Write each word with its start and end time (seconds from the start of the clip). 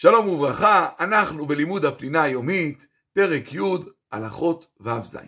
שלום 0.00 0.28
וברכה, 0.28 0.88
אנחנו 1.00 1.46
בלימוד 1.46 1.84
הפנינה 1.84 2.22
היומית, 2.22 2.86
פרק 3.12 3.52
י', 3.52 3.60
הלכות 4.12 4.66
ו"ז. 4.80 5.18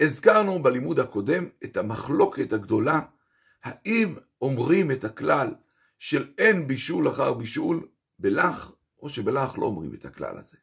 הזכרנו 0.00 0.62
בלימוד 0.62 1.00
הקודם 1.00 1.48
את 1.64 1.76
המחלוקת 1.76 2.52
הגדולה, 2.52 3.00
האם 3.64 4.14
אומרים 4.40 4.90
את 4.90 5.04
הכלל 5.04 5.54
של 5.98 6.32
אין 6.38 6.66
בישול 6.66 7.08
אחר 7.08 7.32
בישול 7.34 7.88
בלח, 8.18 8.72
או 9.02 9.08
שבלח 9.08 9.58
לא 9.58 9.66
אומרים 9.66 9.94
את 9.94 10.04
הכלל 10.04 10.38
הזה. 10.38 10.56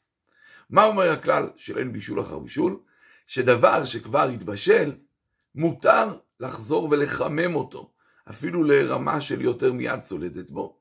מה 0.70 0.86
אומר 0.86 1.11
הכלל 1.11 1.50
של 1.55 1.77
אין 1.77 1.93
בישול 1.93 2.21
אחר 2.21 2.39
בישול? 2.39 2.80
שדבר 3.27 3.84
שכבר 3.84 4.30
התבשל, 4.30 4.96
מותר 5.55 6.18
לחזור 6.39 6.88
ולחמם 6.91 7.55
אותו, 7.55 7.91
אפילו 8.30 8.64
לרמה 8.64 9.21
של 9.21 9.41
יותר 9.41 9.73
מיד 9.73 10.00
סולדת 10.00 10.50
בו. 10.50 10.79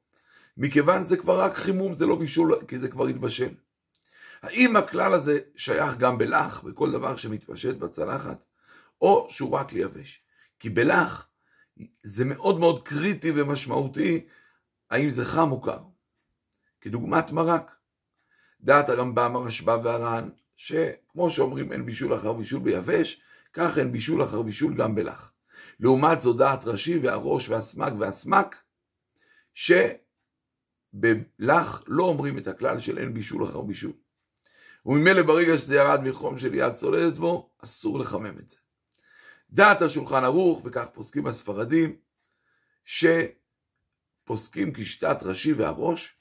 מכיוון 0.58 1.02
זה 1.02 1.16
כבר 1.16 1.40
רק 1.40 1.54
חימום, 1.54 1.94
זה 1.94 2.06
לא 2.06 2.16
בישול, 2.16 2.54
כי 2.68 2.78
זה 2.78 2.88
כבר 2.88 3.06
התבשל. 3.06 3.54
האם 4.42 4.76
הכלל 4.76 5.14
הזה 5.14 5.40
שייך 5.56 5.96
גם 5.96 6.18
בלח, 6.18 6.62
בכל 6.62 6.92
דבר 6.92 7.16
שמתפשט 7.16 7.76
בצלחת, 7.76 8.44
או 9.00 9.26
שהוא 9.30 9.50
רק 9.50 9.72
ליבש? 9.72 10.22
כי 10.58 10.70
בלח 10.70 11.28
זה 12.02 12.24
מאוד 12.24 12.60
מאוד 12.60 12.82
קריטי 12.82 13.30
ומשמעותי 13.30 14.26
האם 14.90 15.10
זה 15.10 15.24
חם 15.24 15.52
או 15.52 15.60
קר. 15.60 15.82
כדוגמת 16.80 17.30
מרק. 17.30 17.76
דעת 18.60 18.88
הרמב"ם, 18.88 19.36
הרשב"א 19.36 19.78
והר"ן, 19.82 20.28
שכמו 20.56 21.30
שאומרים 21.30 21.72
אין 21.72 21.86
בישול 21.86 22.14
אחר 22.14 22.32
בישול 22.32 22.60
ביבש, 22.60 23.20
כך 23.52 23.78
אין 23.78 23.92
בישול 23.92 24.24
אחר 24.24 24.42
בישול 24.42 24.74
גם 24.74 24.94
בלח. 24.94 25.32
לעומת 25.80 26.20
זו 26.20 26.32
דעת 26.32 26.64
רש"י 26.64 26.98
והראש 26.98 27.48
והסמק 27.48 27.92
והסמק, 27.98 28.56
ש... 29.54 29.72
בלח 30.92 31.82
לא 31.86 32.04
אומרים 32.04 32.38
את 32.38 32.48
הכלל 32.48 32.78
של 32.78 32.98
אין 32.98 33.14
בישול 33.14 33.44
אחר 33.44 33.60
בישול. 33.60 33.92
וממילא 34.86 35.22
ברגע 35.22 35.58
שזה 35.58 35.76
ירד 35.76 36.00
מחום 36.00 36.38
של 36.38 36.54
יד 36.54 36.72
צולדת 36.72 37.16
בו, 37.16 37.50
אסור 37.58 37.98
לחמם 37.98 38.38
את 38.38 38.48
זה. 38.48 38.56
דעת 39.50 39.82
השולחן 39.82 40.24
ערוך, 40.24 40.62
וכך 40.64 40.86
פוסקים 40.92 41.26
הספרדים, 41.26 41.96
שפוסקים 42.84 44.72
כשיטת 44.74 45.18
ראשי 45.22 45.52
והראש, 45.52 46.16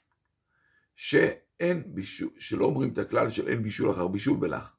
שאין 0.96 1.82
בישול, 1.86 2.30
שלא 2.38 2.64
אומרים 2.64 2.92
את 2.92 2.98
הכלל 2.98 3.30
של 3.30 3.48
אין 3.48 3.62
בישול 3.62 3.90
אחר 3.90 4.08
בישול 4.08 4.36
בלח. 4.36 4.76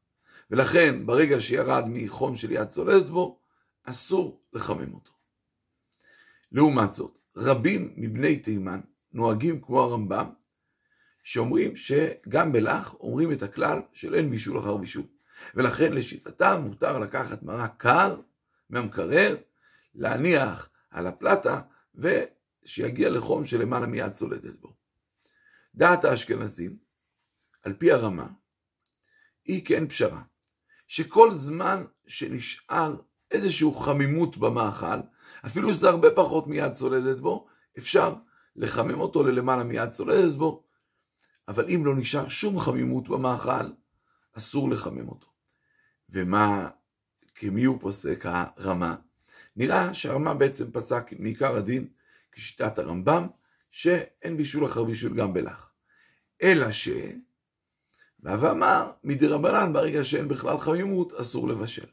ולכן 0.52 1.06
ברגע 1.06 1.42
שירד 1.42 1.84
מחום 1.88 2.36
של 2.36 2.52
יד 2.52 2.68
צולדת 2.68 3.06
בו, 3.06 3.40
אסור 3.84 4.42
לחמם 4.54 4.94
אותו. 4.94 5.12
לעומת 6.52 6.92
זאת, 6.92 7.18
רבים 7.36 7.94
מבני 7.98 8.40
תימן 8.40 8.80
נוהגים 9.14 9.62
כמו 9.62 9.82
הרמב"ם, 9.82 10.30
שאומרים 11.24 11.76
שגם 11.76 12.52
בלח 12.52 12.94
אומרים 12.94 13.32
את 13.32 13.44
הכלל 13.44 13.82
של 13.94 14.16
אין 14.16 14.30
בישול 14.30 14.60
אחר 14.60 14.78
בישול. 14.78 15.04
ולכן 15.56 15.94
לשיטתם 15.94 16.62
מותר 16.64 17.00
לקחת 17.00 17.44
מרק 17.44 17.74
קר 17.78 18.22
מהמקרר, 18.70 19.38
להניח 19.96 20.70
על 20.92 21.08
הפלטה, 21.08 21.62
ושיגיע 21.96 23.10
לחום 23.10 23.46
של 23.46 23.62
למעלה 23.62 23.88
מיד 23.88 24.12
צולדת 24.12 24.60
בו. 24.60 24.74
דעת 25.76 26.06
האשכנזים, 26.06 26.78
על 27.64 27.74
פי 27.74 27.92
הרמה, 27.92 28.28
היא 29.46 29.66
כן 29.66 29.88
פשרה, 29.88 30.22
שכל 30.88 31.34
זמן 31.34 31.86
שנשאר 32.08 32.96
איזושהי 33.32 33.68
חמימות 33.80 34.38
במאכל, 34.38 35.00
אפילו 35.46 35.74
שזה 35.74 35.90
הרבה 35.90 36.08
פחות 36.16 36.48
מיד 36.48 36.72
צולדת 36.72 37.20
בו, 37.20 37.48
אפשר 37.78 38.16
לחמם 38.60 39.00
אותו 39.00 39.24
ללמעלה 39.24 39.64
מיד 39.64 39.90
צולדת 39.90 40.36
בו, 40.36 40.64
אבל 41.48 41.70
אם 41.70 41.86
לא 41.86 41.96
נשאר 41.96 42.30
שום 42.30 42.60
חמימות 42.60 43.10
במאכל, 43.10 43.72
אסור 44.34 44.70
לחמם 44.70 45.08
אותו. 45.08 45.28
ומה, 46.10 46.70
כמי 47.36 47.64
הוא 47.64 47.78
פוסק 47.82 48.26
הרמה? 48.26 48.96
נראה 49.56 49.94
שהרמה 49.94 50.34
בעצם 50.34 50.72
פסק 50.72 51.14
מעיקר 51.20 51.56
הדין, 51.56 51.88
כשיטת 52.32 52.80
הרמב"ם, 52.80 53.28
שאין 53.72 54.38
בישול 54.38 54.66
אחר 54.66 54.84
בישול 54.84 55.18
גם 55.18 55.34
בלח. 55.34 55.72
אלא 56.42 56.72
ש... 56.72 56.90
ואמר, 58.24 58.92
מדי 59.04 59.28
רבנן, 59.28 59.74
ברגע 59.74 60.04
שאין 60.04 60.28
בכלל 60.28 60.58
חמימות, 60.58 61.14
אסור 61.14 61.48
לבשל. 61.48 61.86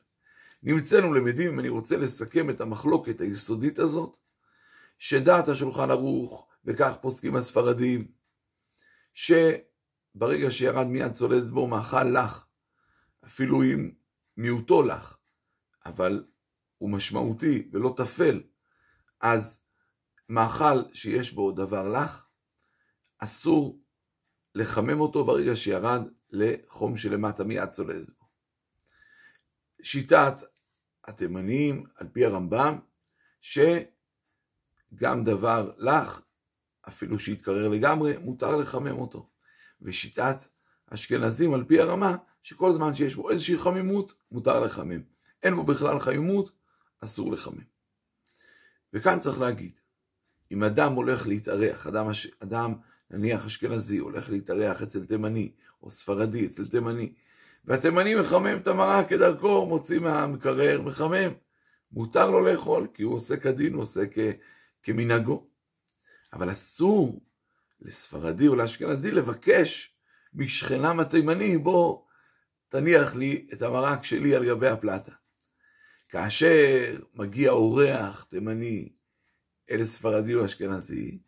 נמצאנו 0.63 1.15
למדים, 1.15 1.53
אם 1.53 1.61
אני 1.61 1.69
רוצה 1.69 1.97
לסכם 1.97 2.51
את 2.51 2.61
המחלוקת 2.61 3.21
היסודית 3.21 3.79
הזאת, 3.79 4.19
שדעת 4.99 5.49
השולחן 5.49 5.91
ערוך, 5.91 6.47
וכך 6.67 6.95
פוסקים 7.01 7.37
הספרדים, 7.37 8.13
שברגע 9.15 10.51
שירד 10.51 10.87
מיד 10.87 11.13
צולדת 11.13 11.51
בו 11.51 11.67
מאכל 11.67 12.05
לך, 12.05 12.47
אפילו 13.25 13.63
אם 13.63 13.91
מיעוטו 14.37 14.83
לך, 14.83 15.17
אבל 15.87 16.25
הוא 16.79 16.91
משמעותי 16.91 17.69
ולא 17.73 17.95
טפל, 17.97 18.43
אז 19.21 19.61
מאכל 20.29 20.93
שיש 20.93 21.33
בו 21.33 21.53
דבר 21.53 21.89
לך, 21.89 22.27
אסור 23.19 23.81
לחמם 24.55 25.01
אותו 25.01 25.25
ברגע 25.25 25.57
שירד 25.57 26.03
לחום 26.31 26.97
שלמטה 26.97 27.45
מיד 27.45 27.69
צולדת 27.69 28.09
בו. 28.09 28.27
שיטת 29.83 30.35
התימנים, 31.05 31.85
על 31.97 32.09
פי 32.13 32.25
הרמב"ם, 32.25 32.79
ש... 33.41 33.59
גם 34.95 35.25
דבר 35.25 35.73
לך, 35.79 36.21
אפילו 36.89 37.19
שיתקרר 37.19 37.69
לגמרי, 37.69 38.17
מותר 38.17 38.57
לחמם 38.57 38.99
אותו. 38.99 39.29
ושיטת 39.83 40.37
אשכנזים 40.91 41.55
על 41.55 41.65
פי 41.65 41.81
הרמה, 41.81 42.17
שכל 42.43 42.73
זמן 42.73 42.95
שיש 42.95 43.15
בו 43.15 43.31
איזושהי 43.31 43.59
חמימות, 43.59 44.15
מותר 44.33 44.61
לחמם. 44.61 45.01
אין 45.43 45.57
בו 45.57 45.63
בכלל 45.63 45.99
חמימות, 45.99 46.51
אסור 47.01 47.33
לחמם. 47.33 47.65
וכאן 48.93 49.19
צריך 49.19 49.41
להגיד, 49.41 49.81
אם 50.53 50.65
אדם 50.65 50.93
הולך 50.93 51.27
להתארח, 51.27 51.87
אדם, 51.87 52.07
אדם 52.39 52.75
נניח 53.11 53.47
אשכנזי, 53.47 53.99
הולך 53.99 54.31
להתארח 54.31 54.83
אצל 54.83 55.07
תימני, 55.07 55.53
או 55.83 55.91
ספרדי 55.91 56.47
אצל 56.47 56.69
תימני, 56.69 57.13
והתימני 57.65 58.15
מחמם 58.15 58.57
את 58.57 58.67
המרק 58.67 59.09
כדרכו, 59.09 59.67
מוציא 59.67 59.99
מהמקרר, 59.99 60.83
מחמם. 60.83 61.33
מותר 61.93 62.31
לו 62.31 62.41
לאכול, 62.41 62.87
כי 62.95 63.03
הוא 63.03 63.15
עושה 63.15 63.37
כדין, 63.37 63.75
הוא 63.75 63.83
עושה 63.83 64.01
כ... 64.11 64.19
כמנהגו. 64.83 65.47
אבל 66.37 66.53
אסור 66.53 67.21
לספרדי 67.81 68.49
או 68.49 68.57
לאשכנזי 68.57 69.11
לבקש 69.11 69.95
משכנם 70.35 71.01
התימני, 71.01 71.59
בוא 71.59 72.03
תניח 72.69 73.15
לי 73.15 73.47
את 73.53 73.63
המרק 73.63 74.05
שלי 74.05 74.35
על 74.35 74.47
גבי 74.47 74.69
הפלטה. 74.69 75.13
כאשר 76.09 76.97
מגיע 77.15 77.51
אורח 77.51 78.27
תימני 78.31 78.89
אל 79.71 79.85
ספרדי 79.85 80.35
או 80.35 80.45
אשכנזי, 80.45 81.19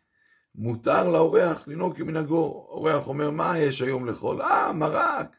מותר 0.55 1.09
לאורח 1.09 1.67
לנהוג 1.67 1.97
כמנהגו. 1.97 2.67
אורח 2.69 3.07
אומר, 3.07 3.31
מה 3.31 3.57
יש 3.57 3.81
היום 3.81 4.05
לאכול? 4.05 4.41
אה, 4.41 4.73
מרק. 4.73 5.35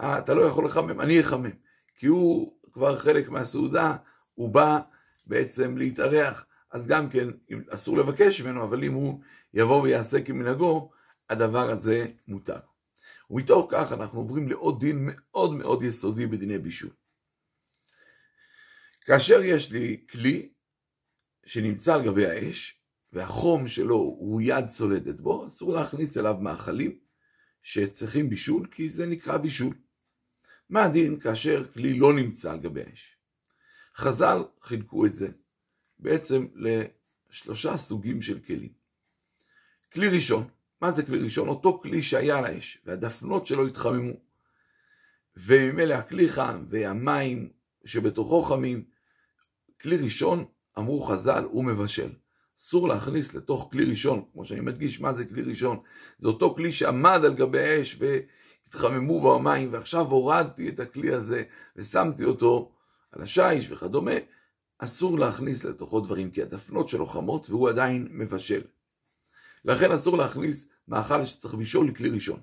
אה, 0.00 0.18
אתה 0.18 0.34
לא 0.34 0.42
יכול 0.42 0.64
לחמם, 0.64 1.00
אני 1.00 1.20
אחמם. 1.20 1.50
כי 1.98 2.06
הוא 2.06 2.52
כבר 2.72 2.98
חלק 2.98 3.28
מהסעודה, 3.28 3.96
הוא 4.34 4.48
בא 4.48 4.78
בעצם 5.26 5.76
להתארח. 5.76 6.46
אז 6.70 6.86
גם 6.86 7.10
כן 7.10 7.28
אסור 7.68 7.98
לבקש 7.98 8.40
ממנו, 8.40 8.64
אבל 8.64 8.84
אם 8.84 8.92
הוא 8.92 9.20
יבוא 9.54 9.82
ויעשה 9.82 10.22
כמנהגו, 10.22 10.90
הדבר 11.30 11.70
הזה 11.70 12.06
מותר. 12.28 12.58
ומתוך 13.30 13.66
כך 13.70 13.92
אנחנו 13.92 14.18
עוברים 14.18 14.48
לעוד 14.48 14.80
דין 14.80 15.08
מאוד 15.12 15.54
מאוד 15.54 15.82
יסודי 15.82 16.26
בדיני 16.26 16.58
בישול. 16.58 16.90
כאשר 19.00 19.42
יש 19.42 19.72
לי 19.72 20.06
כלי 20.10 20.52
שנמצא 21.46 21.94
על 21.94 22.04
גבי 22.04 22.26
האש, 22.26 22.80
והחום 23.12 23.66
שלו 23.66 23.96
הוא 23.96 24.40
יד 24.44 24.66
צולדת 24.66 25.20
בו, 25.20 25.46
אסור 25.46 25.72
להכניס 25.72 26.16
אליו 26.16 26.36
מאכלים 26.40 26.98
שצריכים 27.62 28.30
בישול, 28.30 28.66
כי 28.66 28.88
זה 28.88 29.06
נקרא 29.06 29.36
בישול. 29.36 29.74
מה 30.70 30.84
הדין 30.84 31.20
כאשר 31.20 31.72
כלי 31.72 31.98
לא 31.98 32.12
נמצא 32.12 32.52
על 32.52 32.60
גבי 32.60 32.82
האש? 32.82 33.16
חז"ל 33.96 34.44
חילקו 34.62 35.06
את 35.06 35.14
זה 35.14 35.28
בעצם 35.98 36.46
לשלושה 36.54 37.76
סוגים 37.76 38.22
של 38.22 38.38
כלים. 38.38 38.72
כלי 39.92 40.08
ראשון, 40.08 40.48
מה 40.80 40.90
זה 40.90 41.02
כלי 41.02 41.18
ראשון? 41.18 41.48
אותו 41.48 41.78
כלי 41.82 42.02
שהיה 42.02 42.38
על 42.38 42.44
האש, 42.44 42.78
והדפנות 42.84 43.46
שלו 43.46 43.66
התחממו. 43.66 44.12
וממילא 45.36 45.94
הכלי 45.94 46.28
חם 46.28 46.64
והמים 46.68 47.48
שבתוכו 47.84 48.42
חמים. 48.42 48.84
כלי 49.80 49.96
ראשון, 49.96 50.44
אמרו 50.78 51.02
חז"ל, 51.02 51.44
הוא 51.44 51.64
מבשל. 51.64 52.10
אסור 52.60 52.88
להכניס 52.88 53.34
לתוך 53.34 53.68
כלי 53.70 53.84
ראשון, 53.84 54.24
כמו 54.32 54.44
שאני 54.44 54.60
מדגיש, 54.60 55.00
מה 55.00 55.12
זה 55.12 55.24
כלי 55.24 55.42
ראשון? 55.42 55.80
זה 56.18 56.28
אותו 56.28 56.54
כלי 56.54 56.72
שעמד 56.72 57.20
על 57.24 57.34
גבי 57.34 57.60
האש 57.60 57.98
והתחממו 57.98 59.20
בו 59.20 59.34
המים, 59.34 59.72
ועכשיו 59.72 60.06
הורדתי 60.06 60.68
את 60.68 60.80
הכלי 60.80 61.14
הזה 61.14 61.42
ושמתי 61.76 62.24
אותו 62.24 62.72
על 63.12 63.22
השיש 63.22 63.70
וכדומה, 63.70 64.12
אסור 64.78 65.18
להכניס 65.18 65.64
לתוכו 65.64 66.00
דברים, 66.00 66.30
כי 66.30 66.42
הדפנות 66.42 66.88
שלו 66.88 67.06
חמות 67.06 67.50
והוא 67.50 67.68
עדיין 67.68 68.08
מבשל. 68.10 68.62
לכן 69.64 69.92
אסור 69.92 70.18
להכניס 70.18 70.68
מאכל 70.88 71.24
שצריך 71.24 71.54
בישול 71.54 71.88
לכלי 71.88 72.08
ראשון. 72.08 72.40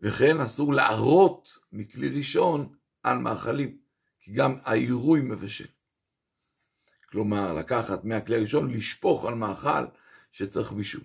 וכן 0.00 0.40
אסור 0.40 0.74
לערות 0.74 1.58
מכלי 1.72 2.08
ראשון 2.08 2.74
על 3.02 3.18
מאכלים, 3.18 3.78
כי 4.20 4.32
גם 4.32 4.58
העירוי 4.64 5.20
מבשל. 5.20 5.66
כלומר, 7.10 7.54
לקחת 7.54 8.04
מהכלי 8.04 8.36
הראשון, 8.36 8.70
לשפוך 8.70 9.24
על 9.24 9.34
מאכל 9.34 9.84
שצריך 10.32 10.72
בישול. 10.72 11.02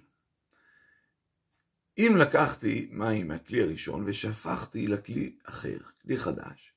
אם 1.98 2.16
לקחתי 2.18 2.88
מים 2.92 3.28
מהכלי 3.28 3.62
הראשון 3.62 4.04
ושפכתי 4.06 4.88
לכלי 4.88 5.36
אחר, 5.44 5.78
כלי 6.02 6.18
חדש, 6.18 6.74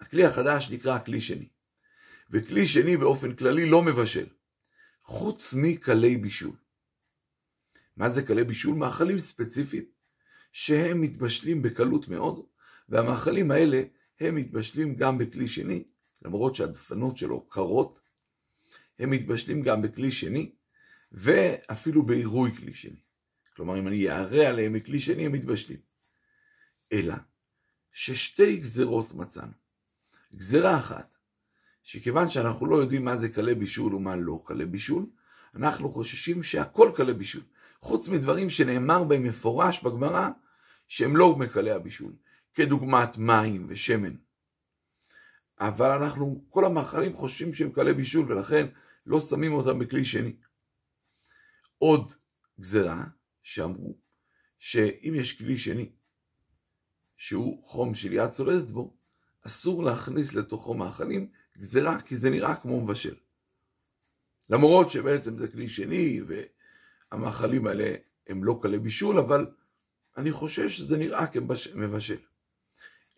הכלי 0.00 0.24
החדש 0.24 0.70
נקרא 0.70 0.98
כלי 0.98 1.20
שני, 1.20 1.48
וכלי 2.34 2.66
שני 2.66 2.96
באופן 2.96 3.34
כללי 3.34 3.66
לא 3.66 3.82
מבשל, 3.82 4.26
חוץ 5.02 5.54
מכלי 5.56 6.16
בישול. 6.16 6.56
מה 7.96 8.08
זה 8.08 8.26
כלי 8.26 8.44
בישול? 8.44 8.74
מאכלים 8.74 9.18
ספציפיים 9.18 9.84
שהם 10.52 11.00
מתבשלים 11.00 11.62
בקלות 11.62 12.08
מאוד, 12.08 12.46
והמאכלים 12.88 13.50
האלה 13.50 13.82
הם 14.20 14.34
מתבשלים 14.34 14.96
גם 14.96 15.18
בכלי 15.18 15.48
שני, 15.48 15.84
למרות 16.22 16.54
שהדפנות 16.54 17.16
שלו 17.16 17.48
קרות, 17.48 18.00
הם 18.98 19.10
מתבשלים 19.10 19.62
גם 19.62 19.82
בכלי 19.82 20.12
שני, 20.12 20.52
ואפילו 21.12 22.02
בעירוי 22.02 22.56
כלי 22.56 22.74
שני. 22.74 23.00
כלומר, 23.56 23.78
אם 23.78 23.88
אני 23.88 23.96
יערה 23.96 24.48
עליהם 24.48 24.72
מכלי 24.72 25.00
שני, 25.00 25.26
הם 25.26 25.32
מתבשלים. 25.32 25.80
אלא 26.92 27.14
ששתי 27.92 28.56
גזרות 28.56 29.14
מצאנו. 29.14 29.52
גזרה 30.34 30.78
אחת, 30.78 31.18
שכיוון 31.84 32.28
שאנחנו 32.28 32.66
לא 32.66 32.76
יודעים 32.76 33.04
מה 33.04 33.16
זה 33.16 33.28
קלה 33.28 33.54
בישול 33.54 33.94
ומה 33.94 34.16
לא 34.16 34.42
קלה 34.44 34.66
בישול, 34.66 35.06
אנחנו 35.54 35.90
חוששים 35.90 36.42
שהכל 36.42 36.90
קלה 36.94 37.12
בישול, 37.12 37.42
חוץ 37.80 38.08
מדברים 38.08 38.50
שנאמר 38.50 39.04
בהם 39.04 39.22
מפורש 39.22 39.82
בגמרא, 39.82 40.28
שהם 40.88 41.16
לא 41.16 41.36
מקלי 41.36 41.70
הבישול, 41.70 42.12
כדוגמת 42.54 43.18
מים 43.18 43.66
ושמן. 43.68 44.14
אבל 45.60 45.90
אנחנו, 45.90 46.44
כל 46.48 46.64
המאכלים 46.64 47.14
חושבים 47.14 47.54
שהם 47.54 47.72
קלי 47.72 47.94
בישול, 47.94 48.32
ולכן 48.32 48.66
לא 49.06 49.20
שמים 49.20 49.52
אותם 49.52 49.78
בכלי 49.78 50.04
שני. 50.04 50.36
עוד 51.78 52.12
גזרה, 52.60 53.04
שאמרו 53.42 53.98
שאם 54.58 55.12
יש 55.16 55.38
כלי 55.38 55.58
שני, 55.58 55.90
שהוא 57.16 57.64
חום 57.64 57.94
של 57.94 58.12
יד 58.12 58.28
צולדת 58.28 58.70
בו, 58.70 58.96
אסור 59.46 59.84
להכניס 59.84 60.34
לתוכו 60.34 60.74
מאכלים 60.74 61.30
גזרה, 61.58 62.00
כי 62.00 62.16
זה 62.16 62.30
נראה 62.30 62.56
כמו 62.56 62.80
מבשל. 62.80 63.14
למרות 64.48 64.90
שבעצם 64.90 65.38
זה 65.38 65.48
כלי 65.48 65.68
שני, 65.68 66.20
והמאכלים 67.12 67.66
האלה 67.66 67.94
הם 68.26 68.44
לא 68.44 68.58
קלי 68.62 68.78
בישול, 68.78 69.18
אבל 69.18 69.46
אני 70.16 70.32
חושש 70.32 70.76
שזה 70.76 70.96
נראה 70.96 71.26
כמבשל. 71.26 72.20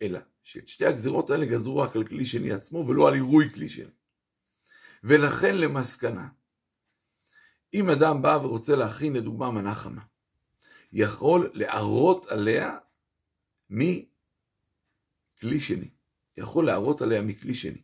אלא 0.01 0.19
שאת 0.43 0.67
שתי 0.67 0.85
הגזירות 0.85 1.29
האלה 1.29 1.45
גזרו 1.45 1.77
רק 1.77 1.95
על 1.95 2.07
כלי 2.07 2.25
שני 2.25 2.51
עצמו, 2.51 2.87
ולא 2.87 3.07
על 3.07 3.13
עירוי 3.13 3.53
כלי 3.53 3.69
שני. 3.69 3.91
ולכן 5.03 5.57
למסקנה, 5.57 6.27
אם 7.73 7.89
אדם 7.89 8.21
בא 8.21 8.39
ורוצה 8.43 8.75
להכין 8.75 9.13
לדוגמה 9.13 9.51
מנה 9.51 9.75
חמה, 9.75 10.01
יכול 10.91 11.51
להראות 11.53 12.25
עליה 12.25 12.77
מכלי 13.69 13.99
שני. 15.59 15.89
יכול 16.37 16.65
להראות 16.65 17.01
עליה 17.01 17.21
מכלי 17.21 17.55
שני. 17.55 17.81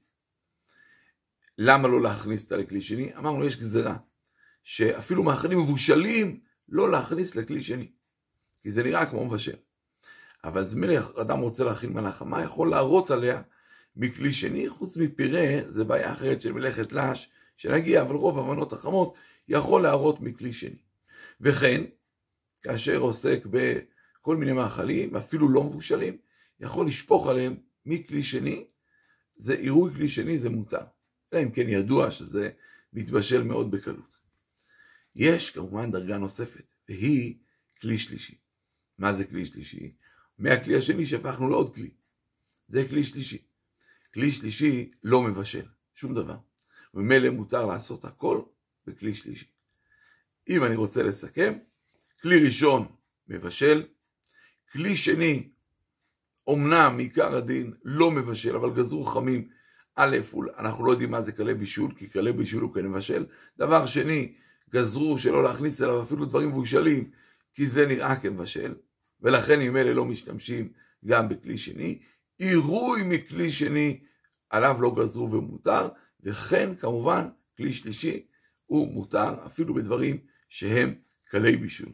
למה 1.57 1.87
לא 1.87 2.01
להכניס 2.01 2.43
אותה 2.43 2.57
לכלי 2.57 2.81
שני? 2.81 3.15
אמרנו, 3.17 3.45
יש 3.45 3.57
גזרה, 3.57 3.97
שאפילו 4.63 5.23
מאכלים 5.23 5.59
מבושלים, 5.59 6.39
לא 6.69 6.91
להכניס 6.91 7.35
לכלי 7.35 7.63
שני. 7.63 7.91
כי 8.61 8.71
זה 8.71 8.83
נראה 8.83 9.05
כמו 9.05 9.25
מבשל. 9.25 9.55
אבל 10.43 10.65
מלך, 10.75 11.11
אדם 11.21 11.39
רוצה 11.39 11.63
להכין 11.63 11.93
מנה 11.93 12.11
חמה, 12.11 12.43
יכול 12.43 12.69
להראות 12.69 13.11
עליה 13.11 13.41
מכלי 13.95 14.33
שני, 14.33 14.69
חוץ 14.69 14.97
מפירה, 14.97 15.71
זה 15.71 15.83
בעיה 15.83 16.11
אחרת 16.11 16.41
של 16.41 16.51
מלאכת 16.51 16.91
לש, 16.91 17.29
שנגיע, 17.57 18.01
אבל 18.01 18.15
רוב 18.15 18.39
המנות 18.39 18.73
החמות 18.73 19.13
יכול 19.47 19.83
להראות 19.83 20.21
מכלי 20.21 20.53
שני. 20.53 20.77
וכן, 21.41 21.83
כאשר 22.61 22.97
עוסק 22.97 23.45
בכל 23.45 24.35
מיני 24.37 24.51
מאכלים, 24.51 25.15
אפילו 25.15 25.49
לא 25.49 25.63
מבושלים, 25.63 26.17
יכול 26.59 26.87
לשפוך 26.87 27.27
עליהם 27.27 27.55
מכלי 27.85 28.23
שני, 28.23 28.65
זה 29.35 29.53
עירוי 29.53 29.93
כלי 29.93 30.09
שני, 30.09 30.37
זה 30.37 30.49
מותר. 30.49 30.83
אלא 31.33 31.43
אם 31.43 31.51
כן 31.51 31.69
ידוע 31.69 32.11
שזה 32.11 32.49
מתבשל 32.93 33.43
מאוד 33.43 33.71
בקלות. 33.71 34.17
יש 35.15 35.51
כמובן 35.51 35.91
דרגה 35.91 36.17
נוספת, 36.17 36.65
והיא 36.89 37.35
כלי 37.81 37.97
שלישי. 37.97 38.37
מה 38.97 39.13
זה 39.13 39.25
כלי 39.25 39.45
שלישי? 39.45 39.95
מהכלי 40.37 40.77
השני 40.77 41.05
שהפכנו 41.05 41.49
לעוד 41.49 41.75
כלי. 41.75 41.91
זה 42.67 42.87
כלי 42.89 43.03
שלישי. 43.03 43.43
כלי 44.13 44.31
שלישי 44.31 44.91
לא 45.03 45.21
מבשל, 45.21 45.65
שום 45.93 46.13
דבר. 46.13 46.37
וממילא 46.93 47.29
מותר 47.29 47.65
לעשות 47.65 48.05
הכל 48.05 48.41
בכלי 48.87 49.15
שלישי. 49.15 49.47
אם 50.49 50.63
אני 50.63 50.75
רוצה 50.75 51.03
לסכם, 51.03 51.53
כלי 52.21 52.45
ראשון 52.45 52.95
מבשל, 53.27 53.87
כלי 54.71 54.95
שני, 54.95 55.49
אמנם 56.49 56.95
עיקר 56.99 57.35
הדין 57.35 57.73
לא 57.83 58.11
מבשל, 58.11 58.55
אבל 58.55 58.73
גזרו 58.73 59.03
חכמים, 59.03 59.47
א', 59.95 60.17
אנחנו 60.57 60.85
לא 60.85 60.91
יודעים 60.91 61.11
מה 61.11 61.21
זה 61.21 61.31
כלי 61.31 61.53
בישול, 61.53 61.91
כי 61.95 62.09
כלי 62.09 62.33
בישול 62.33 62.63
הוא 62.63 62.73
כן 62.73 62.87
מבשל. 62.87 63.25
דבר 63.57 63.85
שני, 63.85 64.33
גזרו 64.69 65.17
שלא 65.17 65.43
להכניס 65.43 65.81
אליו 65.81 66.03
אפילו 66.03 66.25
דברים 66.25 66.49
מבושלים, 66.49 67.09
כי 67.53 67.67
זה 67.67 67.85
נראה 67.85 68.15
כמבשל, 68.15 68.75
ולכן 69.21 69.61
עם 69.61 69.77
אלה 69.77 69.93
לא 69.93 70.05
משתמשים 70.05 70.69
גם 71.05 71.29
בכלי 71.29 71.57
שני. 71.57 71.99
עירוי 72.37 73.03
מכלי 73.03 73.51
שני, 73.51 73.99
עליו 74.49 74.77
לא 74.81 74.95
גזרו 74.95 75.31
ומותר, 75.31 75.89
וכן 76.23 76.75
כמובן 76.75 77.27
כלי 77.57 77.73
שלישי 77.73 78.25
הוא 78.65 78.93
מותר, 78.93 79.45
אפילו 79.45 79.73
בדברים 79.73 80.17
שהם 80.49 80.95
כלי 81.31 81.57
בישול. 81.57 81.93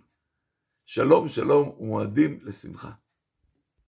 שלום 0.85 1.27
שלום 1.27 1.69
ומועדים 1.79 2.39
לשמחה. 2.43 2.91